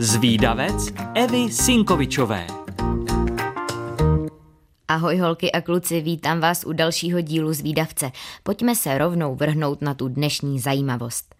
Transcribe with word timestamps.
Zvídavec 0.00 0.92
Evy 1.14 1.52
Sinkovičové. 1.52 2.46
Ahoj 4.88 5.18
holky 5.18 5.52
a 5.52 5.60
kluci, 5.60 6.00
vítám 6.00 6.40
vás 6.40 6.64
u 6.64 6.72
dalšího 6.72 7.20
dílu 7.20 7.52
Zvídavce. 7.52 8.12
Pojďme 8.42 8.74
se 8.74 8.98
rovnou 8.98 9.34
vrhnout 9.34 9.82
na 9.82 9.94
tu 9.94 10.08
dnešní 10.08 10.60
zajímavost. 10.60 11.34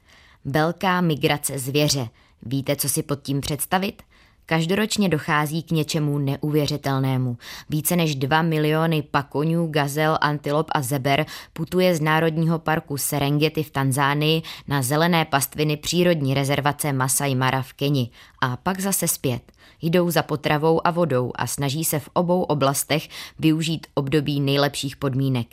Velká 0.44 1.01
migrace 1.01 1.58
zvěře. 1.58 2.08
Víte, 2.42 2.76
co 2.76 2.88
si 2.88 3.03
pod 3.03 3.22
tím 3.22 3.40
představit? 3.40 4.03
Každoročně 4.51 5.08
dochází 5.08 5.62
k 5.62 5.71
něčemu 5.71 6.19
neuvěřitelnému. 6.19 7.38
Více 7.69 7.96
než 7.96 8.14
2 8.14 8.42
miliony 8.42 9.03
pakonů, 9.03 9.66
gazel, 9.66 10.19
antilop 10.21 10.71
a 10.72 10.83
zeber 10.83 11.26
putuje 11.53 11.96
z 11.96 12.01
Národního 12.01 12.58
parku 12.58 12.97
Serengeti 12.97 13.62
v 13.62 13.71
Tanzánii 13.71 14.42
na 14.69 14.83
zelené 14.83 15.24
pastviny 15.24 15.76
přírodní 15.76 16.34
rezervace 16.34 16.92
Masai 16.92 17.34
Mara 17.34 17.62
v 17.62 17.73
Keni 17.73 18.11
a 18.41 18.56
pak 18.56 18.80
zase 18.80 19.09
zpět. 19.09 19.42
Jdou 19.83 20.11
za 20.11 20.23
potravou 20.23 20.87
a 20.87 20.91
vodou 20.91 21.33
a 21.34 21.47
snaží 21.47 21.84
se 21.84 21.98
v 21.98 22.09
obou 22.12 22.42
oblastech 22.42 23.09
využít 23.39 23.87
období 23.95 24.41
nejlepších 24.41 24.97
podmínek. 24.97 25.47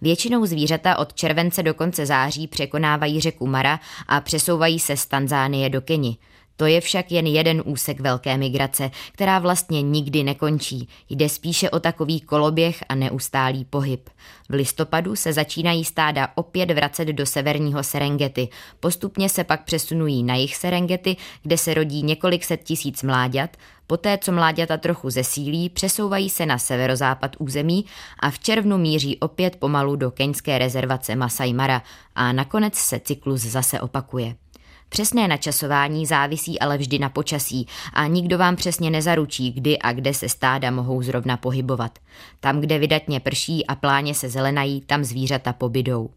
Většinou 0.00 0.46
zvířata 0.46 0.98
od 0.98 1.14
července 1.14 1.62
do 1.62 1.74
konce 1.74 2.06
září 2.06 2.46
překonávají 2.46 3.20
řeku 3.20 3.46
Mara 3.46 3.80
a 4.06 4.20
přesouvají 4.20 4.78
se 4.78 4.96
z 4.96 5.06
Tanzánie 5.06 5.70
do 5.70 5.80
Keni. 5.80 6.16
To 6.58 6.66
je 6.66 6.80
však 6.80 7.12
jen 7.12 7.26
jeden 7.26 7.62
úsek 7.64 8.00
velké 8.00 8.36
migrace, 8.36 8.90
která 9.12 9.38
vlastně 9.38 9.82
nikdy 9.82 10.22
nekončí. 10.22 10.88
Jde 11.10 11.28
spíše 11.28 11.70
o 11.70 11.80
takový 11.80 12.20
koloběh 12.20 12.84
a 12.88 12.94
neustálý 12.94 13.64
pohyb. 13.64 14.10
V 14.48 14.54
listopadu 14.54 15.16
se 15.16 15.32
začínají 15.32 15.84
stáda 15.84 16.28
opět 16.34 16.70
vracet 16.70 17.08
do 17.08 17.26
severního 17.26 17.82
Serengeti. 17.82 18.48
Postupně 18.80 19.28
se 19.28 19.44
pak 19.44 19.64
přesunují 19.64 20.22
na 20.22 20.34
jih 20.34 20.56
Serengeti, 20.56 21.16
kde 21.42 21.58
se 21.58 21.74
rodí 21.74 22.02
několik 22.02 22.44
set 22.44 22.64
tisíc 22.64 23.02
mláďat. 23.02 23.56
Poté, 23.86 24.18
co 24.18 24.32
mláďata 24.32 24.76
trochu 24.76 25.10
zesílí, 25.10 25.68
přesouvají 25.68 26.30
se 26.30 26.46
na 26.46 26.58
severozápad 26.58 27.36
území 27.38 27.84
a 28.20 28.30
v 28.30 28.38
červnu 28.38 28.78
míří 28.78 29.18
opět 29.18 29.56
pomalu 29.56 29.96
do 29.96 30.10
keňské 30.10 30.58
rezervace 30.58 31.16
Masai 31.16 31.52
Mara 31.52 31.82
a 32.14 32.32
nakonec 32.32 32.74
se 32.74 33.00
cyklus 33.00 33.40
zase 33.40 33.80
opakuje. 33.80 34.34
Přesné 34.88 35.28
načasování 35.28 36.06
závisí 36.06 36.58
ale 36.60 36.78
vždy 36.78 36.98
na 36.98 37.08
počasí 37.08 37.66
a 37.92 38.06
nikdo 38.06 38.38
vám 38.38 38.56
přesně 38.56 38.90
nezaručí, 38.90 39.52
kdy 39.52 39.78
a 39.78 39.92
kde 39.92 40.14
se 40.14 40.28
stáda 40.28 40.70
mohou 40.70 41.02
zrovna 41.02 41.36
pohybovat. 41.36 41.98
Tam, 42.40 42.60
kde 42.60 42.78
vydatně 42.78 43.20
prší 43.20 43.66
a 43.66 43.74
pláně 43.74 44.14
se 44.14 44.28
zelenají, 44.28 44.80
tam 44.80 45.04
zvířata 45.04 45.52
pobydou. 45.52 46.10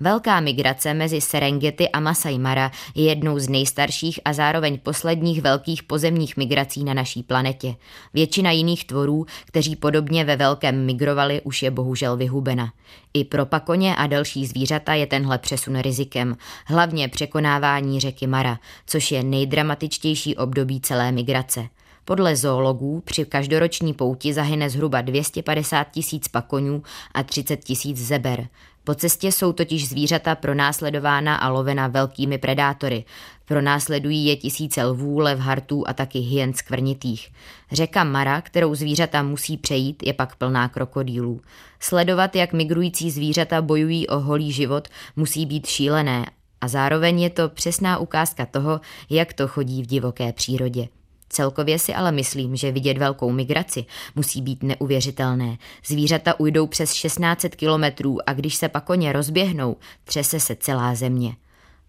Velká 0.00 0.40
migrace 0.40 0.94
mezi 0.94 1.20
Serengeti 1.20 1.88
a 1.88 2.00
Masai 2.00 2.38
Mara 2.38 2.70
je 2.94 3.04
jednou 3.04 3.38
z 3.38 3.48
nejstarších 3.48 4.20
a 4.24 4.32
zároveň 4.32 4.78
posledních 4.78 5.42
velkých 5.42 5.82
pozemních 5.82 6.36
migrací 6.36 6.84
na 6.84 6.94
naší 6.94 7.22
planetě. 7.22 7.74
Většina 8.14 8.50
jiných 8.50 8.84
tvorů, 8.84 9.26
kteří 9.46 9.76
podobně 9.76 10.24
ve 10.24 10.36
velkém 10.36 10.86
migrovali, 10.86 11.40
už 11.44 11.62
je 11.62 11.70
bohužel 11.70 12.16
vyhubena. 12.16 12.72
I 13.18 13.24
pro 13.24 13.46
pakoně 13.46 13.96
a 13.96 14.06
další 14.06 14.46
zvířata 14.46 14.94
je 14.94 15.06
tenhle 15.06 15.38
přesun 15.38 15.78
rizikem, 15.78 16.36
hlavně 16.66 17.08
překonávání 17.08 18.00
řeky 18.00 18.26
Mara, 18.26 18.58
což 18.86 19.12
je 19.12 19.22
nejdramatičtější 19.22 20.36
období 20.36 20.80
celé 20.80 21.12
migrace. 21.12 21.68
Podle 22.04 22.36
zoologů 22.36 23.00
při 23.04 23.24
každoroční 23.24 23.94
pouti 23.94 24.34
zahyne 24.34 24.70
zhruba 24.70 25.00
250 25.00 25.90
tisíc 25.90 26.28
pakonů 26.28 26.82
a 27.14 27.22
30 27.22 27.64
tisíc 27.64 28.06
zeber. 28.06 28.48
Po 28.88 28.94
cestě 28.94 29.32
jsou 29.32 29.52
totiž 29.52 29.88
zvířata 29.88 30.34
pronásledována 30.34 31.36
a 31.36 31.48
lovena 31.48 31.86
velkými 31.88 32.38
predátory. 32.38 33.04
Pronásledují 33.44 34.26
je 34.26 34.36
tisíce 34.36 34.84
lvů, 34.84 35.18
lev, 35.18 35.38
hartů 35.38 35.88
a 35.88 35.92
taky 35.92 36.18
hyen 36.18 36.54
skvrnitých. 36.54 37.32
Řeka 37.72 38.04
Mara, 38.04 38.40
kterou 38.40 38.74
zvířata 38.74 39.22
musí 39.22 39.56
přejít, 39.56 40.02
je 40.06 40.12
pak 40.12 40.36
plná 40.36 40.68
krokodýlů. 40.68 41.40
Sledovat, 41.80 42.36
jak 42.36 42.52
migrující 42.52 43.10
zvířata 43.10 43.62
bojují 43.62 44.08
o 44.08 44.18
holý 44.18 44.52
život, 44.52 44.88
musí 45.16 45.46
být 45.46 45.66
šílené 45.66 46.26
a 46.60 46.68
zároveň 46.68 47.20
je 47.20 47.30
to 47.30 47.48
přesná 47.48 47.98
ukázka 47.98 48.46
toho, 48.46 48.80
jak 49.10 49.32
to 49.32 49.48
chodí 49.48 49.82
v 49.82 49.86
divoké 49.86 50.32
přírodě. 50.32 50.88
Celkově 51.28 51.78
si 51.78 51.94
ale 51.94 52.12
myslím, 52.12 52.56
že 52.56 52.72
vidět 52.72 52.98
velkou 52.98 53.30
migraci 53.30 53.84
musí 54.14 54.42
být 54.42 54.62
neuvěřitelné. 54.62 55.58
Zvířata 55.86 56.40
ujdou 56.40 56.66
přes 56.66 56.92
1600 56.92 57.56
kilometrů 57.56 58.28
a 58.28 58.32
když 58.32 58.54
se 58.54 58.68
pak 58.68 58.84
koně 58.84 59.12
rozběhnou, 59.12 59.76
třese 60.04 60.40
se 60.40 60.56
celá 60.56 60.94
země. 60.94 61.36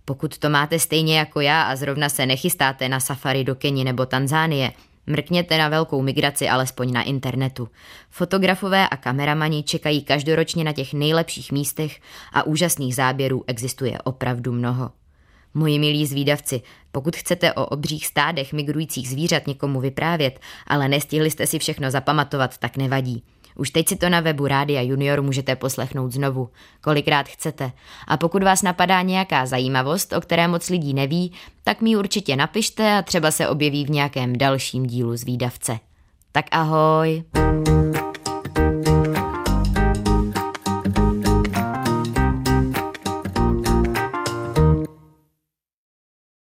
Pokud 0.05 0.38
to 0.38 0.49
máte 0.49 0.79
stejně 0.79 1.17
jako 1.17 1.41
já 1.41 1.63
a 1.63 1.75
zrovna 1.75 2.09
se 2.09 2.25
nechystáte 2.25 2.89
na 2.89 2.99
safari 2.99 3.44
do 3.44 3.55
Keni 3.55 3.83
nebo 3.83 4.05
Tanzánie, 4.05 4.72
Mrkněte 5.09 5.57
na 5.57 5.69
velkou 5.69 6.01
migraci 6.01 6.49
alespoň 6.49 6.94
na 6.94 7.03
internetu. 7.03 7.69
Fotografové 8.09 8.89
a 8.89 8.97
kameramani 8.97 9.63
čekají 9.63 10.01
každoročně 10.01 10.63
na 10.63 10.73
těch 10.73 10.94
nejlepších 10.94 11.51
místech 11.51 11.99
a 12.33 12.44
úžasných 12.44 12.95
záběrů 12.95 13.44
existuje 13.47 13.97
opravdu 14.03 14.51
mnoho. 14.51 14.91
Moji 15.53 15.79
milí 15.79 16.05
zvídavci, 16.05 16.61
pokud 16.91 17.15
chcete 17.15 17.53
o 17.53 17.65
obřích 17.65 18.07
stádech 18.07 18.53
migrujících 18.53 19.09
zvířat 19.09 19.47
někomu 19.47 19.79
vyprávět, 19.79 20.39
ale 20.67 20.87
nestihli 20.87 21.31
jste 21.31 21.47
si 21.47 21.59
všechno 21.59 21.91
zapamatovat, 21.91 22.57
tak 22.57 22.77
nevadí. 22.77 23.23
Už 23.55 23.69
teď 23.69 23.87
si 23.87 23.95
to 23.95 24.09
na 24.09 24.19
webu 24.19 24.47
Rádia 24.47 24.81
Junior 24.81 25.21
můžete 25.21 25.55
poslechnout 25.55 26.11
znovu, 26.11 26.49
kolikrát 26.81 27.27
chcete. 27.27 27.71
A 28.07 28.17
pokud 28.17 28.43
vás 28.43 28.61
napadá 28.61 29.01
nějaká 29.01 29.45
zajímavost, 29.45 30.13
o 30.13 30.21
které 30.21 30.47
moc 30.47 30.69
lidí 30.69 30.93
neví, 30.93 31.31
tak 31.63 31.81
mi 31.81 31.95
určitě 31.95 32.35
napište 32.35 32.93
a 32.93 33.01
třeba 33.01 33.31
se 33.31 33.47
objeví 33.47 33.85
v 33.85 33.89
nějakém 33.89 34.37
dalším 34.37 34.85
dílu 34.85 35.17
z 35.17 35.23
výdavce. 35.23 35.79
Tak 36.31 36.45
ahoj! 36.51 37.23